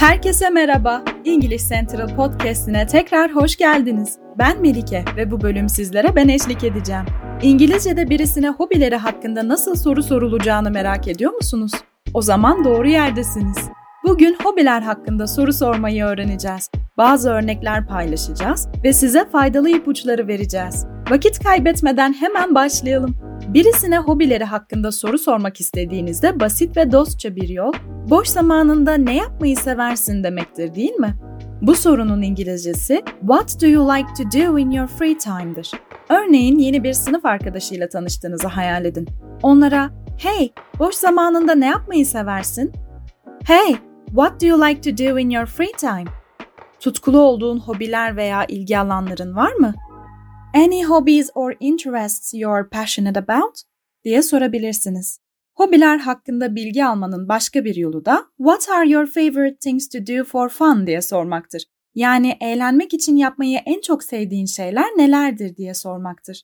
Herkese 0.00 0.50
merhaba. 0.50 1.02
English 1.24 1.68
Central 1.68 2.16
Podcast'ine 2.16 2.86
tekrar 2.86 3.34
hoş 3.34 3.56
geldiniz. 3.56 4.18
Ben 4.38 4.60
Melike 4.60 5.04
ve 5.16 5.30
bu 5.30 5.40
bölüm 5.40 5.68
sizlere 5.68 6.16
ben 6.16 6.28
eşlik 6.28 6.64
edeceğim. 6.64 7.04
İngilizce'de 7.42 8.10
birisine 8.10 8.48
hobileri 8.48 8.96
hakkında 8.96 9.48
nasıl 9.48 9.74
soru 9.74 10.02
sorulacağını 10.02 10.70
merak 10.70 11.08
ediyor 11.08 11.32
musunuz? 11.32 11.72
O 12.14 12.22
zaman 12.22 12.64
doğru 12.64 12.88
yerdesiniz. 12.88 13.58
Bugün 14.04 14.36
hobiler 14.44 14.82
hakkında 14.82 15.26
soru 15.26 15.52
sormayı 15.52 16.04
öğreneceğiz. 16.04 16.70
Bazı 16.96 17.30
örnekler 17.30 17.86
paylaşacağız 17.86 18.68
ve 18.84 18.92
size 18.92 19.24
faydalı 19.24 19.70
ipuçları 19.70 20.28
vereceğiz. 20.28 20.86
Vakit 21.10 21.38
kaybetmeden 21.38 22.12
hemen 22.12 22.54
başlayalım. 22.54 23.29
Birisine 23.48 23.98
hobileri 23.98 24.44
hakkında 24.44 24.92
soru 24.92 25.18
sormak 25.18 25.60
istediğinizde 25.60 26.40
basit 26.40 26.76
ve 26.76 26.92
dostça 26.92 27.36
bir 27.36 27.48
yol, 27.48 27.72
boş 28.10 28.28
zamanında 28.28 28.94
ne 28.94 29.16
yapmayı 29.16 29.56
seversin 29.56 30.24
demektir 30.24 30.74
değil 30.74 30.94
mi? 30.94 31.14
Bu 31.62 31.74
sorunun 31.74 32.22
İngilizcesi 32.22 33.02
What 33.20 33.62
do 33.62 33.66
you 33.66 33.88
like 33.88 34.08
to 34.18 34.38
do 34.38 34.58
in 34.58 34.70
your 34.70 34.86
free 34.86 35.18
time'dır. 35.18 35.70
Örneğin 36.08 36.58
yeni 36.58 36.84
bir 36.84 36.92
sınıf 36.92 37.24
arkadaşıyla 37.24 37.88
tanıştığınızı 37.88 38.48
hayal 38.48 38.84
edin. 38.84 39.08
Onlara 39.42 39.90
Hey, 40.18 40.52
boş 40.78 40.94
zamanında 40.94 41.54
ne 41.54 41.66
yapmayı 41.66 42.06
seversin? 42.06 42.72
Hey, 43.44 43.76
what 44.06 44.42
do 44.42 44.46
you 44.46 44.60
like 44.68 44.80
to 44.80 45.04
do 45.04 45.18
in 45.18 45.30
your 45.30 45.46
free 45.46 45.72
time? 45.72 46.04
Tutkulu 46.80 47.20
olduğun 47.20 47.58
hobiler 47.58 48.16
veya 48.16 48.44
ilgi 48.44 48.78
alanların 48.78 49.36
var 49.36 49.52
mı? 49.52 49.74
Any 50.54 50.82
hobbies 50.82 51.30
or 51.34 51.54
interests 51.60 52.34
you're 52.34 52.68
passionate 52.68 53.18
about? 53.18 53.62
diye 54.04 54.22
sorabilirsiniz. 54.22 55.18
Hobiler 55.54 55.98
hakkında 55.98 56.54
bilgi 56.56 56.84
almanın 56.84 57.28
başka 57.28 57.64
bir 57.64 57.74
yolu 57.74 58.04
da 58.04 58.26
What 58.36 58.68
are 58.68 58.88
your 58.88 59.06
favorite 59.06 59.56
things 59.56 59.88
to 59.88 59.98
do 59.98 60.24
for 60.24 60.48
fun 60.48 60.86
diye 60.86 61.02
sormaktır. 61.02 61.62
Yani 61.94 62.36
eğlenmek 62.40 62.94
için 62.94 63.16
yapmayı 63.16 63.58
en 63.66 63.80
çok 63.80 64.02
sevdiğin 64.02 64.46
şeyler 64.46 64.84
nelerdir 64.84 65.56
diye 65.56 65.74
sormaktır. 65.74 66.42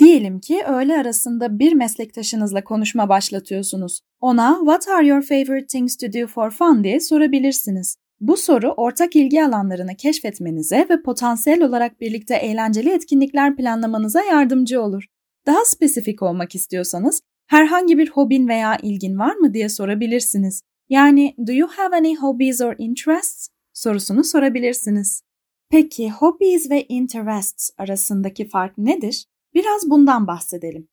Diyelim 0.00 0.40
ki 0.40 0.62
öğle 0.66 0.96
arasında 0.96 1.58
bir 1.58 1.72
meslektaşınızla 1.72 2.64
konuşma 2.64 3.08
başlatıyorsunuz. 3.08 4.00
Ona 4.20 4.56
What 4.58 4.88
are 4.88 5.06
your 5.06 5.22
favorite 5.22 5.66
things 5.66 5.96
to 5.96 6.06
do 6.12 6.26
for 6.26 6.50
fun 6.50 6.84
diye 6.84 7.00
sorabilirsiniz. 7.00 7.96
Bu 8.20 8.36
soru 8.36 8.74
ortak 8.76 9.16
ilgi 9.16 9.44
alanlarını 9.44 9.96
keşfetmenize 9.96 10.86
ve 10.90 11.02
potansiyel 11.02 11.62
olarak 11.62 12.00
birlikte 12.00 12.34
eğlenceli 12.34 12.90
etkinlikler 12.90 13.56
planlamanıza 13.56 14.22
yardımcı 14.22 14.82
olur. 14.82 15.06
Daha 15.46 15.64
spesifik 15.64 16.22
olmak 16.22 16.54
istiyorsanız 16.54 17.20
herhangi 17.46 17.98
bir 17.98 18.10
hobin 18.10 18.48
veya 18.48 18.76
ilgin 18.82 19.18
var 19.18 19.34
mı 19.34 19.54
diye 19.54 19.68
sorabilirsiniz. 19.68 20.62
Yani 20.88 21.34
do 21.46 21.52
you 21.52 21.68
have 21.68 21.96
any 21.96 22.16
hobbies 22.16 22.60
or 22.60 22.74
interests 22.78 23.48
sorusunu 23.72 24.24
sorabilirsiniz. 24.24 25.22
Peki 25.70 26.10
hobbies 26.10 26.70
ve 26.70 26.82
interests 26.82 27.70
arasındaki 27.78 28.48
fark 28.48 28.78
nedir? 28.78 29.26
Biraz 29.54 29.90
bundan 29.90 30.26
bahsedelim. 30.26 30.88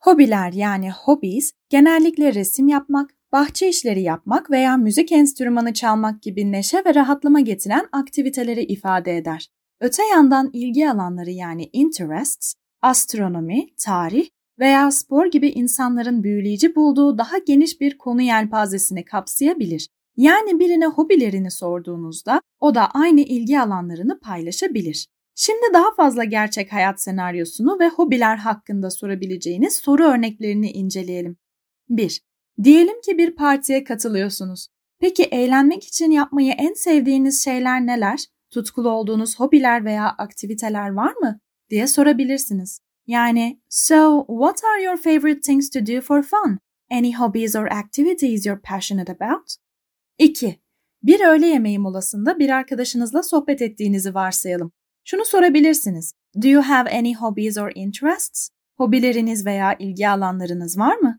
Hobiler 0.00 0.52
yani 0.52 0.90
hobbies 0.90 1.52
genellikle 1.68 2.34
resim 2.34 2.68
yapmak, 2.68 3.10
bahçe 3.34 3.68
işleri 3.68 4.02
yapmak 4.02 4.50
veya 4.50 4.76
müzik 4.76 5.12
enstrümanı 5.12 5.72
çalmak 5.72 6.22
gibi 6.22 6.52
neşe 6.52 6.82
ve 6.86 6.94
rahatlama 6.94 7.40
getiren 7.40 7.88
aktiviteleri 7.92 8.62
ifade 8.62 9.16
eder. 9.16 9.48
Öte 9.80 10.02
yandan 10.12 10.50
ilgi 10.52 10.90
alanları 10.90 11.30
yani 11.30 11.70
interests, 11.72 12.54
astronomi, 12.82 13.66
tarih 13.78 14.28
veya 14.58 14.90
spor 14.90 15.26
gibi 15.26 15.48
insanların 15.48 16.22
büyüleyici 16.22 16.76
bulduğu 16.76 17.18
daha 17.18 17.38
geniş 17.38 17.80
bir 17.80 17.98
konu 17.98 18.22
yelpazesini 18.22 19.04
kapsayabilir. 19.04 19.88
Yani 20.16 20.58
birine 20.58 20.86
hobilerini 20.86 21.50
sorduğunuzda 21.50 22.40
o 22.60 22.74
da 22.74 22.90
aynı 22.90 23.20
ilgi 23.20 23.60
alanlarını 23.60 24.20
paylaşabilir. 24.20 25.06
Şimdi 25.34 25.74
daha 25.74 25.94
fazla 25.96 26.24
gerçek 26.24 26.72
hayat 26.72 27.02
senaryosunu 27.02 27.78
ve 27.80 27.88
hobiler 27.88 28.36
hakkında 28.36 28.90
sorabileceğiniz 28.90 29.76
soru 29.76 30.04
örneklerini 30.04 30.70
inceleyelim. 30.70 31.36
1. 31.88 32.20
Diyelim 32.62 33.00
ki 33.00 33.18
bir 33.18 33.34
partiye 33.34 33.84
katılıyorsunuz. 33.84 34.68
Peki 35.00 35.22
eğlenmek 35.22 35.84
için 35.84 36.10
yapmayı 36.10 36.52
en 36.52 36.72
sevdiğiniz 36.72 37.44
şeyler 37.44 37.86
neler? 37.86 38.24
Tutkulu 38.50 38.90
olduğunuz 38.90 39.40
hobiler 39.40 39.84
veya 39.84 40.08
aktiviteler 40.08 40.88
var 40.88 41.14
mı? 41.20 41.40
diye 41.70 41.86
sorabilirsiniz. 41.86 42.80
Yani, 43.06 43.60
so 43.68 44.26
what 44.28 44.64
are 44.64 44.82
your 44.82 44.96
favorite 44.96 45.40
things 45.40 45.70
to 45.70 45.80
do 45.86 46.00
for 46.00 46.22
fun? 46.22 46.58
Any 46.90 47.12
hobbies 47.12 47.56
or 47.56 47.66
activities 47.66 48.46
you're 48.46 48.60
passionate 48.60 49.12
about? 49.12 49.54
2. 50.18 50.60
Bir 51.02 51.20
öğle 51.20 51.46
yemeği 51.46 51.78
molasında 51.78 52.38
bir 52.38 52.50
arkadaşınızla 52.50 53.22
sohbet 53.22 53.62
ettiğinizi 53.62 54.14
varsayalım. 54.14 54.72
Şunu 55.04 55.24
sorabilirsiniz. 55.24 56.12
Do 56.42 56.48
you 56.48 56.62
have 56.62 56.98
any 56.98 57.14
hobbies 57.14 57.58
or 57.58 57.72
interests? 57.74 58.48
Hobileriniz 58.76 59.46
veya 59.46 59.76
ilgi 59.78 60.08
alanlarınız 60.08 60.78
var 60.78 60.96
mı? 60.96 61.18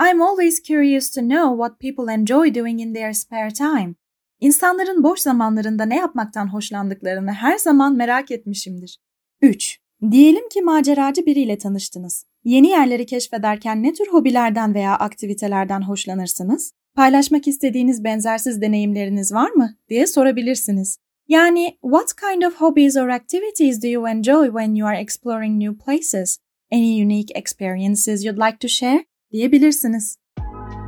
I'm 0.00 0.20
always 0.20 0.60
curious 0.60 1.10
to 1.10 1.20
know 1.20 1.54
what 1.54 1.78
people 1.78 2.08
enjoy 2.08 2.54
doing 2.54 2.80
in 2.80 2.94
their 2.94 3.12
spare 3.12 3.50
time. 3.50 3.94
İnsanların 4.40 5.02
boş 5.02 5.20
zamanlarında 5.20 5.84
ne 5.84 5.96
yapmaktan 5.96 6.52
hoşlandıklarını 6.52 7.32
her 7.32 7.58
zaman 7.58 7.96
merak 7.96 8.30
etmişimdir. 8.30 8.98
3. 9.40 9.78
Diyelim 10.10 10.48
ki 10.48 10.62
maceracı 10.62 11.26
biriyle 11.26 11.58
tanıştınız. 11.58 12.24
Yeni 12.44 12.68
yerleri 12.68 13.06
keşfederken 13.06 13.82
ne 13.82 13.92
tür 13.92 14.06
hobilerden 14.06 14.74
veya 14.74 14.96
aktivitelerden 14.96 15.82
hoşlanırsınız? 15.82 16.72
Paylaşmak 16.94 17.48
istediğiniz 17.48 18.04
benzersiz 18.04 18.62
deneyimleriniz 18.62 19.32
var 19.32 19.50
mı 19.50 19.76
diye 19.88 20.06
sorabilirsiniz. 20.06 20.98
Yani 21.28 21.78
what 21.82 22.14
kind 22.14 22.42
of 22.42 22.54
hobbies 22.54 22.96
or 22.96 23.08
activities 23.08 23.82
do 23.82 23.86
you 23.86 24.08
enjoy 24.08 24.46
when 24.46 24.74
you 24.74 24.88
are 24.88 24.98
exploring 24.98 25.62
new 25.62 25.84
places? 25.84 26.38
Any 26.72 27.02
unique 27.02 27.38
experiences 27.38 28.24
you'd 28.24 28.46
like 28.46 28.58
to 28.58 28.68
share? 28.68 29.04
Diyebilirsiniz. 29.34 30.16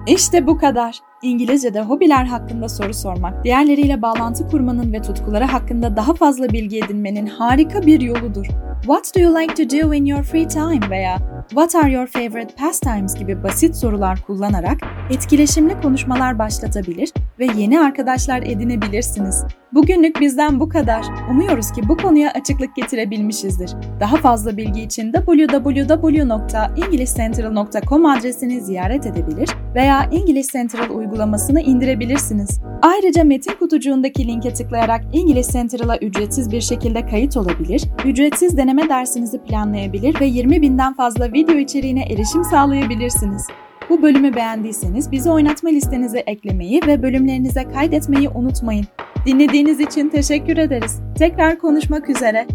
İşte 0.07 0.47
bu 0.47 0.59
kadar. 0.59 0.99
İngilizce'de 1.23 1.81
hobiler 1.81 2.25
hakkında 2.25 2.69
soru 2.69 2.95
sormak, 2.95 3.45
diğerleriyle 3.45 4.03
bağlantı 4.03 4.49
kurmanın 4.49 4.93
ve 4.93 5.03
tutkuları 5.03 5.45
hakkında 5.45 5.97
daha 5.97 6.15
fazla 6.15 6.49
bilgi 6.49 6.79
edinmenin 6.79 7.27
harika 7.27 7.87
bir 7.87 8.01
yoludur. 8.01 8.47
What 8.83 9.17
do 9.17 9.21
you 9.21 9.35
like 9.41 9.55
to 9.55 9.79
do 9.79 9.95
in 9.95 10.05
your 10.05 10.23
free 10.23 10.49
time 10.49 10.91
veya 10.91 11.36
What 11.51 11.75
are 11.75 11.93
your 11.93 12.07
favorite 12.07 12.57
pastimes 12.57 13.15
gibi 13.15 13.43
basit 13.43 13.77
sorular 13.77 14.19
kullanarak 14.27 14.79
etkileşimli 15.11 15.81
konuşmalar 15.81 16.39
başlatabilir 16.39 17.13
ve 17.39 17.47
yeni 17.57 17.81
arkadaşlar 17.81 18.43
edinebilirsiniz. 18.43 19.45
Bugünlük 19.73 20.21
bizden 20.21 20.61
bu 20.61 20.69
kadar. 20.69 21.05
Umuyoruz 21.31 21.73
ki 21.73 21.81
bu 21.89 21.97
konuya 21.97 22.31
açıklık 22.31 22.77
getirebilmişizdir. 22.77 23.71
Daha 24.01 24.17
fazla 24.17 24.57
bilgi 24.57 24.83
için 24.83 25.13
www.englishcentral.com 25.13 28.07
adresini 28.07 28.61
ziyaret 28.61 29.07
edebilir 29.07 29.49
veya 29.75 30.09
English 30.13 30.53
Central 30.53 30.91
uygulamasını 30.91 31.61
indirebilirsiniz. 31.61 32.61
Ayrıca 32.83 33.25
metin 33.25 33.53
kutucuğundaki 33.59 34.29
linke 34.29 34.55
tıklayarak 34.55 35.05
English 35.13 35.49
Central'a 35.49 35.97
ücretsiz 35.97 36.53
bir 36.53 36.61
şekilde 36.61 37.07
kayıt 37.07 37.37
olabilir, 37.37 37.85
ücretsiz 38.05 38.57
deneme 38.57 38.89
dersinizi 38.89 39.39
planlayabilir 39.39 40.21
ve 40.21 40.27
20 40.27 40.63
binden 40.63 40.95
fazla 40.95 41.33
video 41.37 41.59
içeriğine 41.59 42.03
erişim 42.03 42.45
sağlayabilirsiniz. 42.45 43.47
Bu 43.89 44.03
bölümü 44.03 44.35
beğendiyseniz 44.35 45.13
bizi 45.13 45.31
oynatma 45.31 45.71
listenize 45.71 46.19
eklemeyi 46.19 46.81
ve 46.87 47.03
bölümlerinize 47.03 47.65
kaydetmeyi 47.65 48.29
unutmayın. 48.29 48.87
Dinlediğiniz 49.27 49.81
için 49.81 50.09
teşekkür 50.09 50.57
ederiz. 50.57 51.01
Tekrar 51.19 51.59
konuşmak 51.59 52.11
üzere. 52.11 52.47